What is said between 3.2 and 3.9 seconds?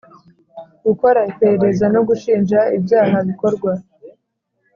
bikorwa